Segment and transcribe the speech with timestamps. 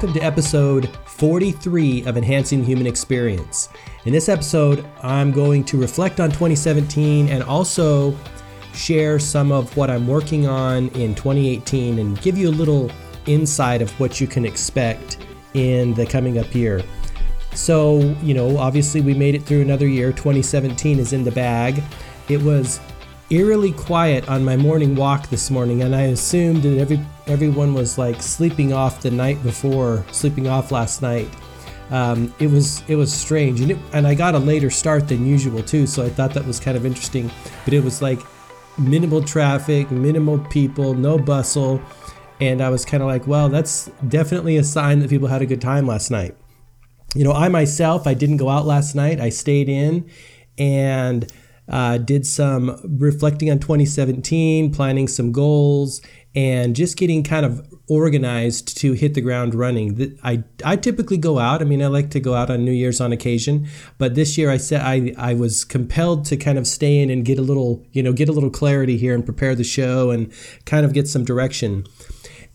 [0.00, 3.68] Welcome to episode 43 of Enhancing the Human Experience.
[4.06, 8.16] In this episode, I'm going to reflect on 2017 and also
[8.72, 12.90] share some of what I'm working on in 2018 and give you a little
[13.26, 15.18] insight of what you can expect
[15.52, 16.82] in the coming up year.
[17.52, 20.12] So, you know, obviously we made it through another year.
[20.12, 21.82] 2017 is in the bag.
[22.30, 22.80] It was
[23.30, 27.96] eerily quiet on my morning walk this morning, and I assumed that every everyone was
[27.96, 31.28] like sleeping off the night before, sleeping off last night.
[31.90, 35.26] Um, it was it was strange, and it, and I got a later start than
[35.26, 37.30] usual too, so I thought that was kind of interesting.
[37.64, 38.20] But it was like
[38.76, 41.80] minimal traffic, minimal people, no bustle,
[42.40, 45.46] and I was kind of like, well, that's definitely a sign that people had a
[45.46, 46.36] good time last night.
[47.14, 49.20] You know, I myself, I didn't go out last night.
[49.20, 50.08] I stayed in,
[50.58, 51.30] and
[51.70, 56.02] uh, did some reflecting on 2017, planning some goals,
[56.34, 60.18] and just getting kind of organized to hit the ground running.
[60.22, 61.60] I, I typically go out.
[61.60, 63.68] I mean, I like to go out on New Year's on occasion,
[63.98, 67.24] but this year I said I, I was compelled to kind of stay in and
[67.24, 70.32] get a little, you know, get a little clarity here and prepare the show and
[70.66, 71.84] kind of get some direction.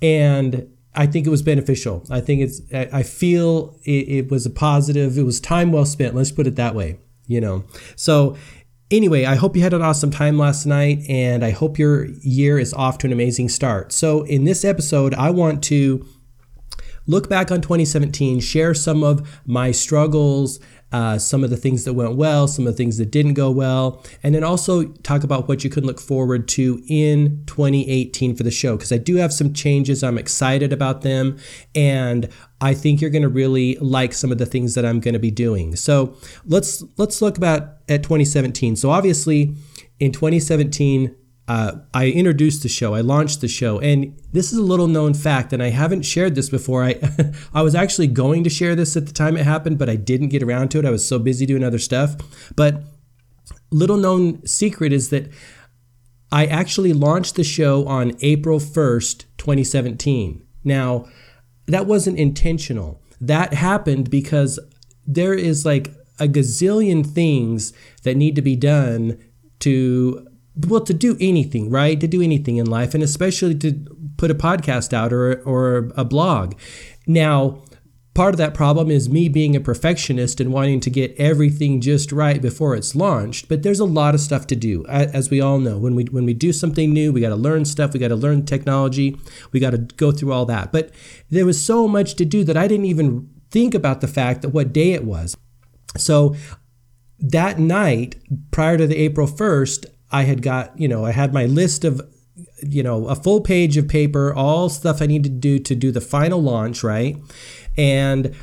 [0.01, 2.05] And I think it was beneficial.
[2.09, 6.15] I think it's, I feel it, it was a positive, it was time well spent.
[6.15, 7.63] Let's put it that way you know
[7.95, 8.35] so
[8.95, 12.57] Anyway, I hope you had an awesome time last night, and I hope your year
[12.57, 13.91] is off to an amazing start.
[13.91, 16.07] So, in this episode, I want to
[17.05, 20.61] look back on 2017, share some of my struggles,
[20.95, 23.51] uh, some of the things that went well, some of the things that didn't go
[23.51, 28.43] well, and then also talk about what you can look forward to in 2018 for
[28.43, 28.77] the show.
[28.77, 31.37] Because I do have some changes, I'm excited about them,
[31.75, 32.29] and
[32.61, 35.19] I think you're going to really like some of the things that I'm going to
[35.19, 35.75] be doing.
[35.75, 38.77] So let's let's look about at 2017.
[38.77, 39.53] So obviously,
[39.99, 41.13] in 2017
[41.47, 45.13] uh, I introduced the show, I launched the show, and this is a little known
[45.13, 46.83] fact, and I haven't shared this before.
[46.83, 46.99] I
[47.53, 50.29] I was actually going to share this at the time it happened, but I didn't
[50.29, 50.85] get around to it.
[50.85, 52.15] I was so busy doing other stuff.
[52.55, 52.83] But
[53.71, 55.29] little known secret is that
[56.31, 60.45] I actually launched the show on April 1st, 2017.
[60.63, 61.05] Now,
[61.67, 63.01] that wasn't intentional.
[63.21, 64.59] That happened because
[65.05, 67.73] there is like a gazillion things
[68.03, 69.19] that need to be done
[69.59, 70.27] to
[70.67, 71.99] well to do anything right?
[71.99, 73.73] To do anything in life and especially to
[74.17, 76.55] put a podcast out or or a blog.
[77.07, 77.63] Now
[78.13, 82.13] part of that problem is me being a perfectionist and wanting to get everything just
[82.13, 85.59] right before it's launched but there's a lot of stuff to do as we all
[85.59, 85.77] know.
[85.77, 88.15] When we when we do something new we got to learn stuff we got to
[88.15, 89.17] learn technology
[89.51, 90.71] we got to go through all that.
[90.71, 90.91] But
[91.29, 94.49] there was so much to do that I didn't even think about the fact that
[94.49, 95.37] what day it was.
[95.97, 96.35] So
[97.19, 98.17] that night
[98.51, 99.85] prior to the April 1st
[100.15, 102.01] I had got, you know, I had my list of,
[102.63, 105.91] you know, a full page of paper, all stuff I needed to do to do
[105.91, 107.17] the final launch, right?
[107.75, 108.33] And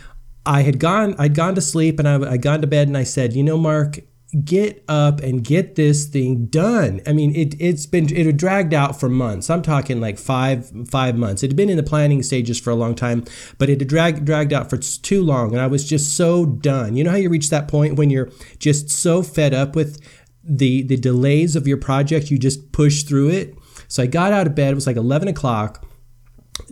[0.44, 3.05] I had gone, I'd gone to sleep and I, I'd gone to bed and I
[3.05, 4.00] said, you know, Mark,
[4.44, 7.00] get up and get this thing done.
[7.06, 9.50] I mean, it it's been it had dragged out for months.
[9.50, 11.43] I'm talking like five five months.
[11.43, 13.25] It had been in the planning stages for a long time,
[13.59, 16.97] but it had dragged dragged out for too long, and I was just so done.
[16.97, 20.00] You know how you reach that point when you're just so fed up with
[20.44, 23.54] the the delays of your project, you just push through it.
[23.88, 24.72] So I got out of bed.
[24.72, 25.86] It was like 11 o'clock.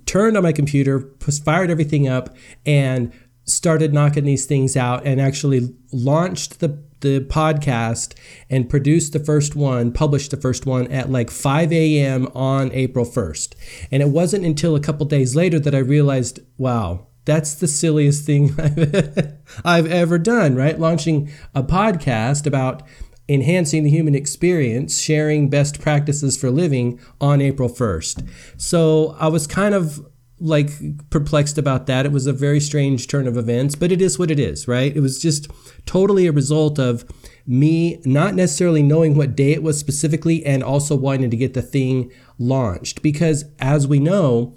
[0.07, 1.11] Turned on my computer,
[1.45, 2.35] fired everything up,
[2.67, 3.13] and
[3.45, 5.07] started knocking these things out.
[5.07, 8.15] And actually launched the the podcast
[8.49, 12.29] and produced the first one, published the first one at like 5 a.m.
[12.35, 13.55] on April 1st.
[13.91, 18.25] And it wasn't until a couple days later that I realized, wow, that's the silliest
[18.25, 20.79] thing I've, I've ever done, right?
[20.79, 22.83] Launching a podcast about
[23.31, 28.29] enhancing the human experience, sharing best practices for living on April 1st.
[28.57, 30.05] So I was kind of
[30.41, 30.71] like
[31.11, 32.07] perplexed about that.
[32.07, 34.95] It was a very strange turn of events, but it is what it is, right?
[34.95, 35.49] It was just
[35.87, 37.05] totally a result of
[37.47, 41.63] me not necessarily knowing what day it was specifically and also wanting to get the
[41.63, 43.03] thing launched.
[43.03, 44.57] Because as we know,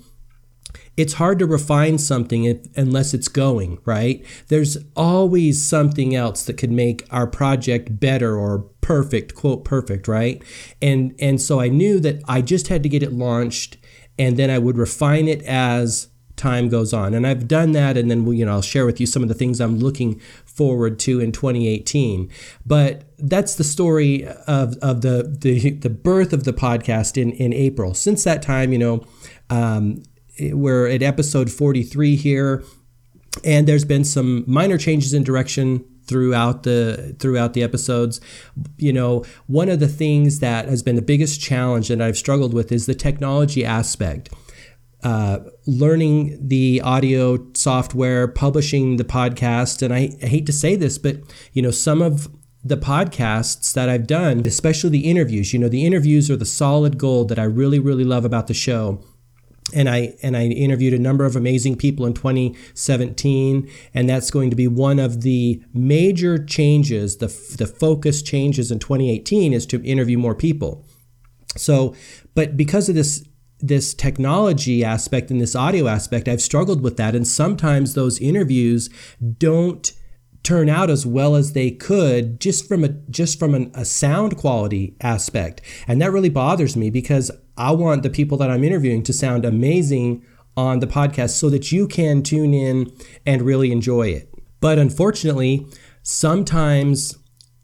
[0.95, 4.23] it's hard to refine something if, unless it's going, right?
[4.47, 10.43] There's always something else that could make our project better or perfect, quote perfect, right?
[10.81, 13.77] And and so I knew that I just had to get it launched
[14.19, 17.13] and then I would refine it as time goes on.
[17.13, 19.35] And I've done that and then you know I'll share with you some of the
[19.35, 22.29] things I'm looking forward to in 2018.
[22.65, 27.51] But that's the story of, of the, the the birth of the podcast in in
[27.51, 27.95] April.
[27.95, 29.03] Since that time, you know,
[29.49, 30.03] um,
[30.39, 32.63] we're at episode 43 here,
[33.43, 38.19] and there's been some minor changes in direction throughout the throughout the episodes
[38.77, 42.53] you know one of the things that has been the biggest challenge that i've struggled
[42.53, 44.29] with is the technology aspect
[45.03, 49.81] uh, learning the audio software, publishing the podcast.
[49.81, 51.17] And I, I hate to say this, but
[51.51, 52.29] you know, some of
[52.63, 56.97] the podcasts that I've done, especially the interviews, you know, the interviews are the solid
[56.97, 59.03] gold that I really, really love about the show
[59.73, 64.49] and I and I interviewed a number of amazing people in 2017, and that's going
[64.49, 67.17] to be one of the major changes.
[67.17, 70.85] the The focus changes in 2018 is to interview more people.
[71.55, 71.95] So,
[72.35, 73.23] but because of this
[73.59, 77.15] this technology aspect and this audio aspect, I've struggled with that.
[77.15, 78.89] And sometimes those interviews
[79.37, 79.93] don't
[80.43, 84.37] turn out as well as they could just from a just from an, a sound
[84.37, 85.61] quality aspect.
[85.87, 89.45] And that really bothers me because I want the people that I'm interviewing to sound
[89.45, 92.91] amazing on the podcast so that you can tune in
[93.25, 94.33] and really enjoy it.
[94.59, 95.67] But unfortunately,
[96.03, 97.17] sometimes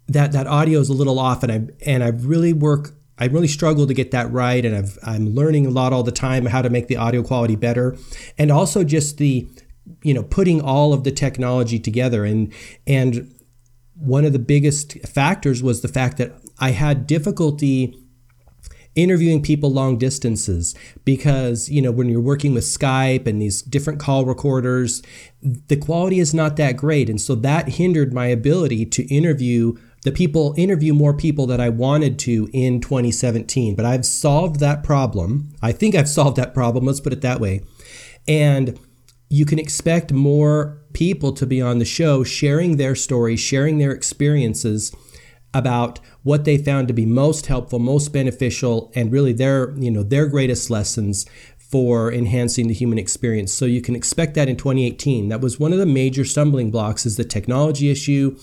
[0.07, 3.47] that that audio is a little off and I and I really work I really
[3.47, 6.62] struggle to get that right, and I've, I'm learning a lot all the time how
[6.62, 7.97] to make the audio quality better,
[8.38, 9.45] and also just the,
[10.03, 12.24] you know, putting all of the technology together.
[12.24, 12.53] And
[12.88, 13.36] and
[13.95, 17.94] one of the biggest factors was the fact that I had difficulty
[18.95, 20.75] interviewing people long distances
[21.06, 25.01] because you know when you're working with Skype and these different call recorders
[25.41, 30.12] the quality is not that great and so that hindered my ability to interview the
[30.12, 33.75] people interview more people that I wanted to in 2017.
[33.75, 35.53] But I've solved that problem.
[35.62, 36.86] I think I've solved that problem.
[36.86, 37.62] Let's put it that way.
[38.27, 38.80] And
[39.30, 43.91] you can expect more people to be on the show sharing their stories, sharing their
[43.91, 44.95] experiences
[45.54, 50.04] about what they found to be most helpful, most beneficial, and really their, you know,
[50.04, 51.25] their greatest lessons
[51.57, 53.54] for enhancing the human experience.
[53.54, 55.30] So you can expect that in 2018.
[55.30, 58.38] That was one of the major stumbling blocks is the technology issue,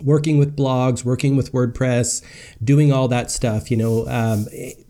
[0.00, 2.22] working with blogs, working with WordPress,
[2.62, 4.46] doing all that stuff, you know, um,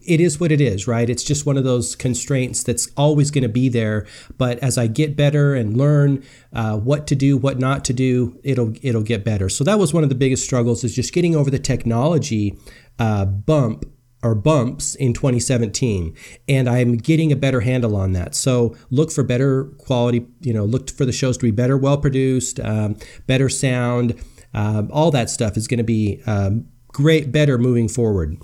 [0.06, 1.08] it is what it is, right?
[1.08, 4.06] It's just one of those constraints that's always going to be there.
[4.38, 8.38] But as I get better and learn uh, what to do, what not to do,
[8.42, 9.48] it'll it'll get better.
[9.48, 12.58] So that was one of the biggest struggles is just getting over the technology
[12.98, 13.84] uh, bump
[14.24, 16.14] or bumps in 2017
[16.46, 20.64] and i'm getting a better handle on that so look for better quality you know
[20.64, 22.96] look for the shows to be better well produced um,
[23.26, 24.14] better sound
[24.54, 28.36] um, all that stuff is going to be um, great, better moving forward.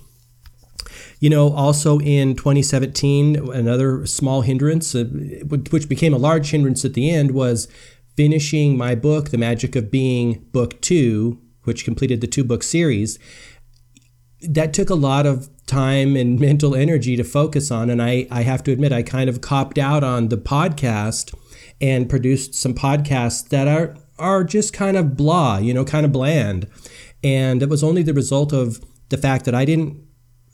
[1.20, 5.04] You know, also in 2017, another small hindrance, uh,
[5.48, 7.68] which became a large hindrance at the end, was
[8.16, 13.18] finishing my book, The Magic of Being, Book Two, which completed the two book series.
[14.40, 17.90] That took a lot of time and mental energy to focus on.
[17.90, 21.34] And I, I have to admit, I kind of copped out on the podcast
[21.80, 26.10] and produced some podcasts that are are just kind of blah, you know, kind of
[26.10, 26.66] bland.
[27.22, 29.96] And it was only the result of the fact that I didn't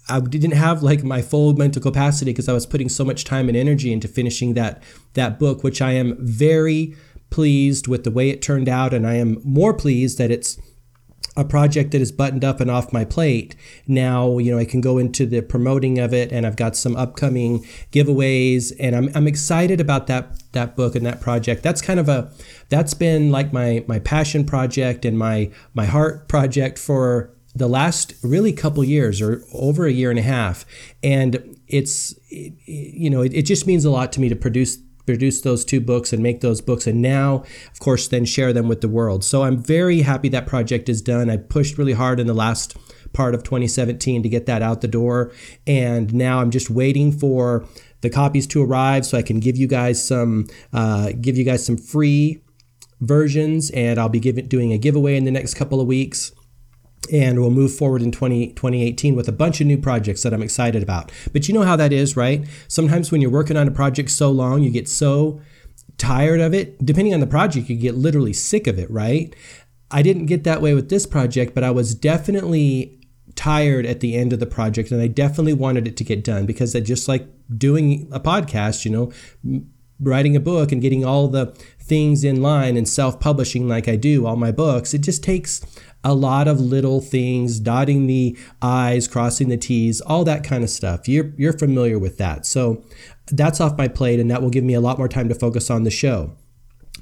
[0.09, 3.49] I didn't have like my full mental capacity because I was putting so much time
[3.49, 4.83] and energy into finishing that
[5.15, 6.95] that book, which I am very
[7.31, 10.59] pleased with the way it turned out, and I am more pleased that it's
[11.37, 13.57] a project that is buttoned up and off my plate.
[13.87, 16.95] Now, you know, I can go into the promoting of it and I've got some
[16.95, 21.63] upcoming giveaways and I'm, I'm excited about that that book and that project.
[21.63, 22.31] That's kind of a
[22.69, 28.15] that's been like my my passion project and my my heart project for the last
[28.23, 30.67] really couple years or over a year and a half.
[31.03, 35.43] And it's you know, it, it just means a lot to me to produce produce
[35.43, 38.81] those two books and make those books and now of course then share them with
[38.81, 42.27] the world so i'm very happy that project is done i pushed really hard in
[42.27, 42.75] the last
[43.13, 45.31] part of 2017 to get that out the door
[45.67, 47.67] and now i'm just waiting for
[48.01, 51.65] the copies to arrive so i can give you guys some uh, give you guys
[51.65, 52.43] some free
[53.01, 56.33] versions and i'll be giving, doing a giveaway in the next couple of weeks
[57.13, 60.43] and we'll move forward in 20, 2018 with a bunch of new projects that I'm
[60.43, 61.13] excited about.
[61.33, 62.47] But you know how that is, right?
[62.69, 65.41] Sometimes when you're working on a project so long, you get so
[65.99, 66.85] tired of it.
[66.85, 69.35] Depending on the project, you get literally sick of it, right?
[69.91, 73.01] I didn't get that way with this project, but I was definitely
[73.37, 76.47] tired at the end of the project and I definitely wanted it to get done
[76.47, 79.63] because I just like doing a podcast, you know,
[80.01, 81.47] writing a book and getting all the
[81.81, 85.61] things in line and self-publishing like I do all my books, it just takes
[86.05, 90.71] a lot of little things, dotting the I's, crossing the T's, all that kind of
[90.71, 91.09] stuff.
[91.09, 92.47] You're, you're familiar with that.
[92.47, 92.85] So
[93.27, 95.71] that's off my plate, and that will give me a lot more time to focus
[95.71, 96.37] on the show.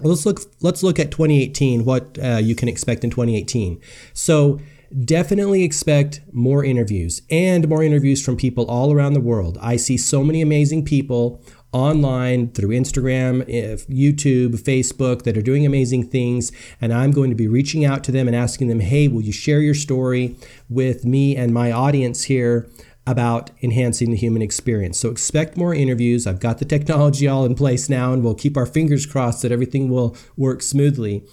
[0.01, 0.41] Let's look.
[0.61, 1.85] Let's look at 2018.
[1.85, 3.81] What uh, you can expect in 2018.
[4.15, 4.59] So
[5.05, 9.59] definitely expect more interviews and more interviews from people all around the world.
[9.61, 11.43] I see so many amazing people
[11.73, 13.45] online through Instagram,
[13.89, 16.53] YouTube, Facebook that are doing amazing things.
[16.81, 19.33] And I'm going to be reaching out to them and asking them, hey, will you
[19.33, 20.37] share your story
[20.69, 22.69] with me and my audience here?
[23.05, 24.97] about enhancing the human experience.
[24.97, 26.25] So expect more interviews.
[26.25, 29.51] I've got the technology all in place now, and we'll keep our fingers crossed that
[29.51, 31.25] everything will work smoothly.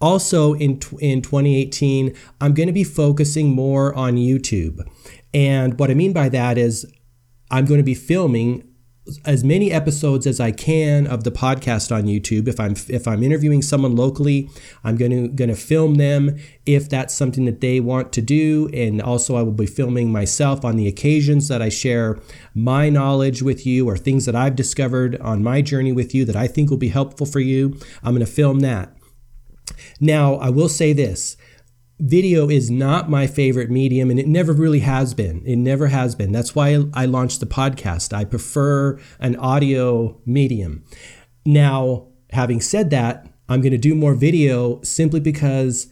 [0.00, 4.80] Also, in, in 2018, I'm going to be focusing more on YouTube.
[5.34, 6.90] And what I mean by that is
[7.50, 8.65] I'm going to be filming
[9.24, 12.48] as many episodes as I can of the podcast on YouTube.
[12.48, 14.50] If I'm if I'm interviewing someone locally,
[14.82, 18.68] I'm going to going to film them if that's something that they want to do,
[18.72, 22.18] and also I will be filming myself on the occasions that I share
[22.54, 26.36] my knowledge with you or things that I've discovered on my journey with you that
[26.36, 27.78] I think will be helpful for you.
[28.02, 28.96] I'm going to film that.
[30.00, 31.36] Now, I will say this
[31.98, 35.42] video is not my favorite medium and it never really has been.
[35.46, 36.32] It never has been.
[36.32, 38.12] That's why I launched the podcast.
[38.12, 40.84] I prefer an audio medium.
[41.44, 45.88] Now, having said that, I'm going to do more video simply because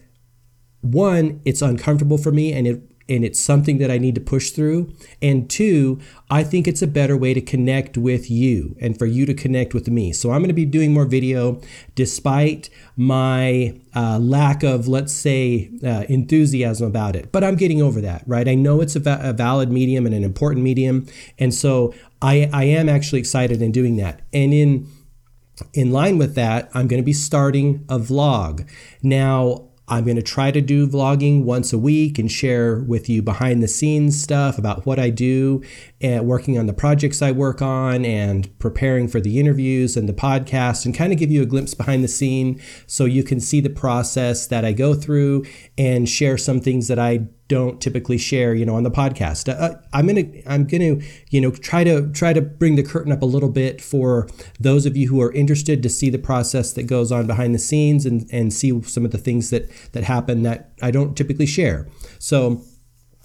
[0.80, 4.50] one, it's uncomfortable for me and it and it's something that I need to push
[4.50, 4.92] through.
[5.20, 9.26] And two, I think it's a better way to connect with you and for you
[9.26, 10.12] to connect with me.
[10.12, 11.60] So I'm going to be doing more video
[11.94, 17.30] despite my uh, lack of, let's say, uh, enthusiasm about it.
[17.30, 18.48] But I'm getting over that, right?
[18.48, 21.06] I know it's a, va- a valid medium and an important medium.
[21.38, 24.22] And so I, I am actually excited in doing that.
[24.32, 24.88] And in
[25.72, 28.68] in line with that, I'm going to be starting a vlog.
[29.04, 33.22] Now, I'm going to try to do vlogging once a week and share with you
[33.22, 35.62] behind the scenes stuff about what I do
[36.00, 40.14] and working on the projects I work on and preparing for the interviews and the
[40.14, 43.60] podcast and kind of give you a glimpse behind the scene so you can see
[43.60, 45.44] the process that I go through
[45.76, 49.48] and share some things that I don't typically share, you know, on the podcast.
[49.48, 50.96] Uh, I'm gonna, I'm gonna,
[51.30, 54.86] you know, try to try to bring the curtain up a little bit for those
[54.86, 58.06] of you who are interested to see the process that goes on behind the scenes
[58.06, 61.86] and and see some of the things that that happen that I don't typically share.
[62.18, 62.62] So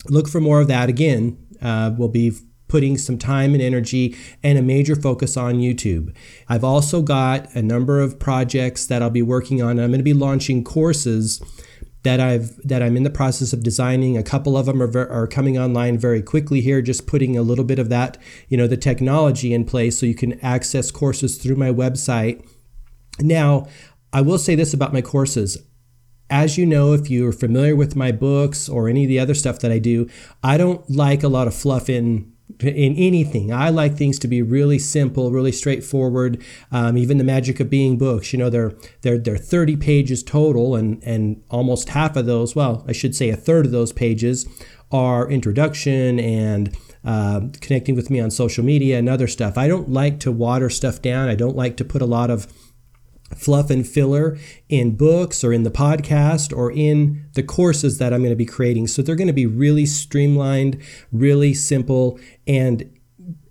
[0.10, 0.90] look for more of that.
[0.90, 2.34] Again, uh, we'll be
[2.68, 6.16] putting some time and energy and a major focus on YouTube.
[6.48, 9.80] I've also got a number of projects that I'll be working on.
[9.80, 11.42] I'm going to be launching courses
[12.04, 14.18] that I've that I'm in the process of designing.
[14.18, 16.82] A couple of them are, ver- are coming online very quickly here.
[16.82, 20.16] Just putting a little bit of that, you know, the technology in place so you
[20.16, 22.46] can access courses through my website.
[23.20, 23.68] Now,
[24.14, 25.58] I will say this about my courses.
[26.32, 29.60] As you know, if you're familiar with my books or any of the other stuff
[29.60, 30.08] that I do,
[30.44, 33.54] I don't like a lot of fluff in in anything.
[33.54, 36.44] I like things to be really simple, really straightforward.
[36.72, 40.76] Um, even the magic of being books, you know, they're they're they're 30 pages total,
[40.76, 44.48] and and almost half of those, well, I should say a third of those pages,
[44.92, 46.76] are introduction and
[47.06, 49.58] uh, connecting with me on social media and other stuff.
[49.58, 51.30] I don't like to water stuff down.
[51.30, 52.48] I don't like to put a lot of
[53.36, 58.22] fluff and filler in books or in the podcast or in the courses that I'm
[58.22, 58.88] going to be creating.
[58.88, 60.82] So they're going to be really streamlined,
[61.12, 62.90] really simple, and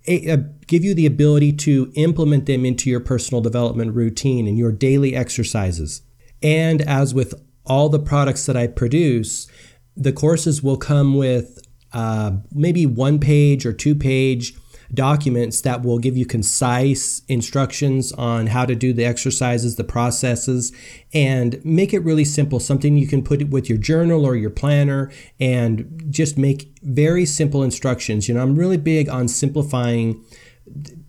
[0.05, 5.15] give you the ability to implement them into your personal development routine and your daily
[5.15, 6.01] exercises.
[6.41, 7.33] And as with
[7.65, 9.47] all the products that I produce,
[9.95, 11.59] the courses will come with
[11.93, 14.53] uh, maybe one page or two page
[14.93, 20.71] documents that will give you concise instructions on how to do the exercises, the processes,
[21.13, 22.59] and make it really simple.
[22.59, 27.63] Something you can put with your journal or your planner and just make very simple
[27.63, 28.27] instructions.
[28.27, 30.23] You know, I'm really big on simplifying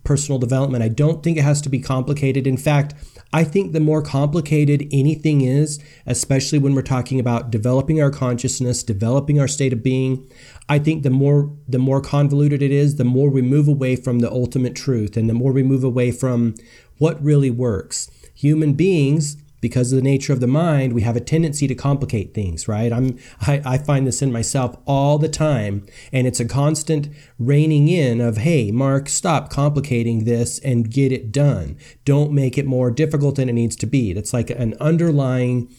[0.03, 0.83] personal development.
[0.83, 2.47] I don't think it has to be complicated.
[2.47, 2.93] In fact,
[3.33, 8.83] I think the more complicated anything is, especially when we're talking about developing our consciousness,
[8.83, 10.29] developing our state of being,
[10.67, 14.19] I think the more the more convoluted it is, the more we move away from
[14.19, 16.55] the ultimate truth and the more we move away from
[16.97, 18.11] what really works.
[18.35, 22.33] Human beings because of the nature of the mind, we have a tendency to complicate
[22.33, 22.91] things, right?
[22.91, 27.87] I'm I, I, find this in myself all the time, and it's a constant reining
[27.87, 31.77] in of, hey, Mark, stop complicating this and get it done.
[32.03, 34.11] Don't make it more difficult than it needs to be.
[34.11, 35.73] It's like an underlying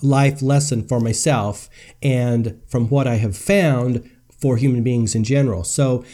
[0.00, 1.68] life lesson for myself
[2.00, 5.64] and from what I have found for human beings in general.
[5.64, 6.04] So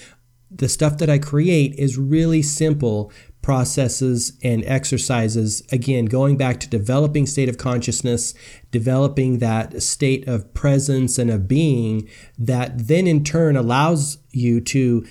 [0.51, 3.13] the stuff that I create is really simple
[3.45, 5.63] processes and exercises.
[5.71, 8.33] Again going back to developing state of consciousness
[8.71, 12.09] developing that state of presence and of being
[12.39, 15.07] that then in turn allows you to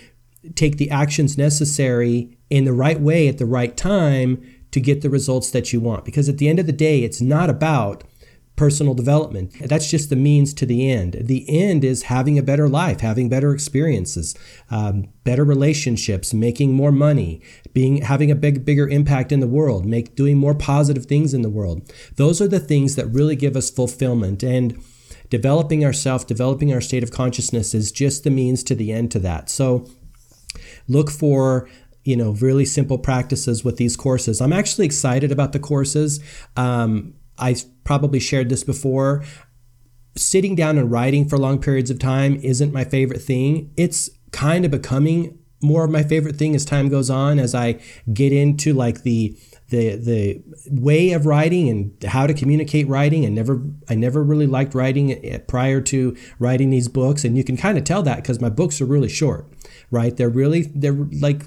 [0.56, 5.12] take the actions necessary in the right way at the right time to get the
[5.12, 6.04] results that you want.
[6.04, 8.04] Because at the end of the day it's not about
[8.55, 9.51] personal development.
[9.67, 11.17] That's just the means to the end.
[11.22, 14.36] The end is having a better life, having better experiences,
[14.69, 17.41] um, better relationships, making more money,
[17.74, 21.41] being having a big bigger impact in the world, make doing more positive things in
[21.41, 21.91] the world.
[22.15, 24.79] Those are the things that really give us fulfillment and
[25.29, 29.19] developing ourself, developing our state of consciousness is just the means to the end to
[29.19, 29.50] that.
[29.50, 29.89] So
[30.88, 31.67] look for
[32.03, 34.41] you know really simple practices with these courses.
[34.41, 36.19] I'm actually excited about the courses.
[36.55, 39.24] Um, I probably shared this before.
[40.16, 43.72] Sitting down and writing for long periods of time isn't my favorite thing.
[43.75, 47.80] It's kind of becoming more of my favorite thing as time goes on as I
[48.13, 49.36] get into like the
[49.70, 54.46] the the way of writing and how to communicate writing and never I never really
[54.46, 58.18] liked writing eh, prior to writing these books and you can kind of tell that
[58.18, 59.52] because my books are really short
[59.90, 61.44] right they're really they're like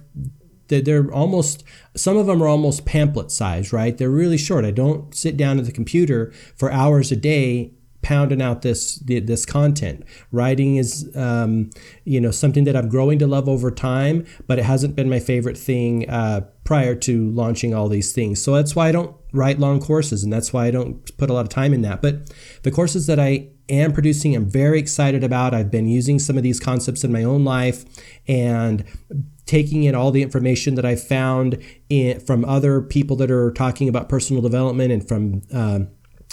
[0.69, 5.15] they're, almost some of them are almost pamphlet size right they're really short i don't
[5.15, 7.73] sit down at the computer for hours a day
[8.07, 10.05] pounding out this this content.
[10.31, 11.71] Writing is um,
[12.05, 15.19] you know something that I'm growing to love over time, but it hasn't been my
[15.19, 18.41] favorite thing uh, prior to launching all these things.
[18.41, 21.33] So that's why I don't write long courses, and that's why I don't put a
[21.33, 22.01] lot of time in that.
[22.01, 22.33] But
[22.63, 25.53] the courses that I am producing, I'm very excited about.
[25.53, 27.85] I've been using some of these concepts in my own life,
[28.29, 28.85] and
[29.47, 33.89] taking in all the information that I've found in, from other people that are talking
[33.89, 35.89] about personal development and from um,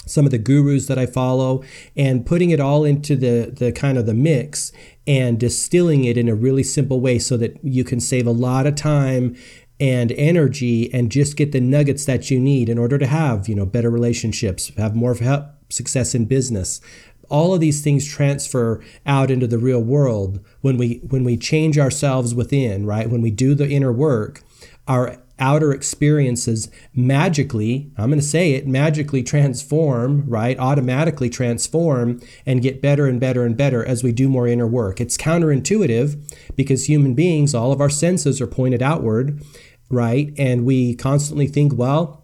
[0.06, 1.62] some of the gurus that I follow
[1.96, 4.72] and putting it all into the the kind of the mix
[5.06, 8.66] and distilling it in a really simple way so that you can save a lot
[8.66, 9.36] of time
[9.80, 13.54] and energy and just get the nuggets that you need in order to have, you
[13.54, 15.16] know, better relationships, have more
[15.68, 16.80] success in business.
[17.28, 21.78] All of these things transfer out into the real world when we when we change
[21.78, 23.08] ourselves within, right?
[23.08, 24.42] When we do the inner work,
[24.86, 30.58] our outer experiences magically, I'm going to say it, magically transform, right?
[30.58, 35.00] Automatically transform and get better and better and better as we do more inner work.
[35.00, 39.42] It's counterintuitive because human beings, all of our senses are pointed outward,
[39.90, 40.32] right?
[40.38, 42.23] And we constantly think, well,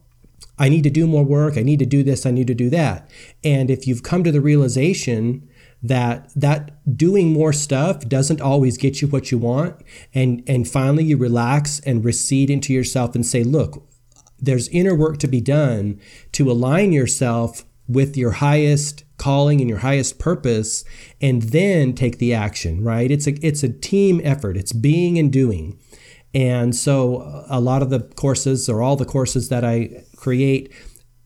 [0.59, 1.57] I need to do more work.
[1.57, 2.27] I need to do this.
[2.27, 3.11] I need to do that.
[3.43, 5.49] And if you've come to the realization
[5.83, 9.77] that that doing more stuff doesn't always get you what you want
[10.15, 13.89] and and finally you relax and recede into yourself and say look
[14.39, 15.99] there's inner work to be done
[16.33, 20.85] to align yourself with your highest calling and your highest purpose
[21.21, 25.33] and then take the action right it's a it's a team effort it's being and
[25.33, 25.79] doing
[26.33, 30.73] and so uh, a lot of the courses or all the courses that I create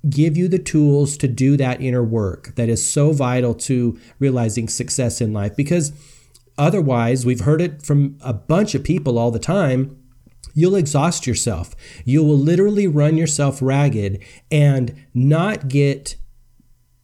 [0.09, 4.69] give you the tools to do that inner work that is so vital to realizing
[4.69, 5.57] success in life.
[5.57, 5.93] Because
[6.59, 9.99] otherwise we've heard it from a bunch of people all the time
[10.55, 11.75] you'll exhaust yourself.
[12.05, 16.17] You will literally run yourself ragged and not get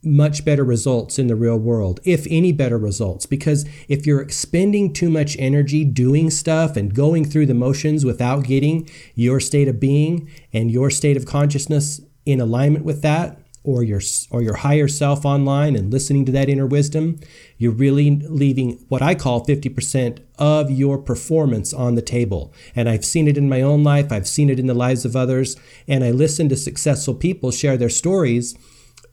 [0.03, 3.27] much better results in the real world, if any better results.
[3.27, 8.45] Because if you're expending too much energy doing stuff and going through the motions without
[8.45, 13.83] getting your state of being and your state of consciousness in alignment with that or
[13.83, 17.21] your or your higher self online and listening to that inner wisdom,
[17.59, 22.55] you're really leaving what I call 50% of your performance on the table.
[22.75, 25.15] And I've seen it in my own life, I've seen it in the lives of
[25.15, 28.57] others, and I listen to successful people share their stories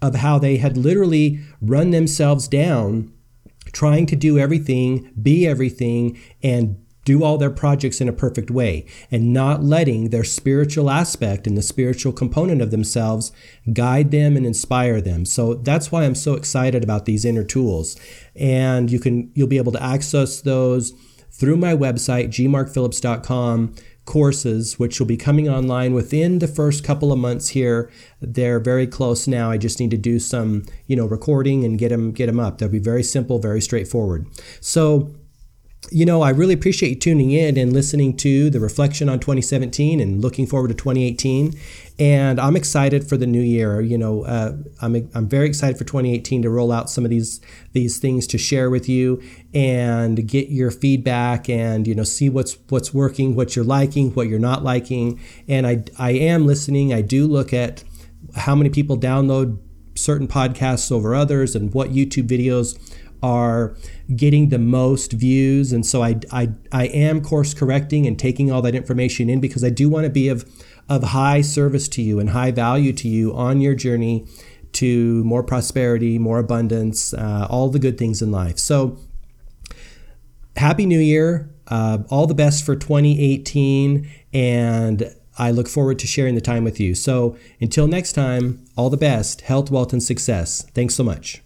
[0.01, 3.11] of how they had literally run themselves down
[3.71, 8.85] trying to do everything, be everything and do all their projects in a perfect way
[9.09, 13.31] and not letting their spiritual aspect and the spiritual component of themselves
[13.71, 15.23] guide them and inspire them.
[15.23, 17.97] So that's why I'm so excited about these inner tools.
[18.35, 20.91] And you can you'll be able to access those
[21.31, 23.75] through my website gmarkphillips.com
[24.07, 27.91] courses which will be coming online within the first couple of months here.
[28.19, 29.51] They're very close now.
[29.51, 32.57] I just need to do some you know recording and get them get them up.
[32.57, 34.25] They'll be very simple very straightforward.
[34.59, 35.11] So
[35.89, 40.01] you know, I really appreciate you tuning in and listening to the reflection on 2017
[40.01, 41.57] and looking forward to 2018.
[41.97, 43.79] And I'm excited for the new year.
[43.79, 47.39] You know, uh, I'm, I'm very excited for 2018 to roll out some of these
[47.71, 49.21] these things to share with you
[49.53, 54.27] and get your feedback and you know see what's what's working, what you're liking, what
[54.27, 55.19] you're not liking.
[55.47, 56.93] And I I am listening.
[56.93, 57.83] I do look at
[58.35, 59.59] how many people download
[59.95, 62.77] certain podcasts over others and what YouTube videos
[63.21, 63.75] are
[64.15, 65.73] getting the most views.
[65.73, 69.63] And so I, I, I am course correcting and taking all that information in because
[69.63, 70.45] I do want to be of,
[70.89, 74.25] of high service to you and high value to you on your journey
[74.73, 78.59] to more prosperity, more abundance, uh, all the good things in life.
[78.59, 78.97] So,
[80.55, 81.53] Happy New Year.
[81.67, 84.09] Uh, all the best for 2018.
[84.33, 86.95] And I look forward to sharing the time with you.
[86.95, 90.63] So, until next time, all the best, health, wealth, and success.
[90.73, 91.41] Thanks so much.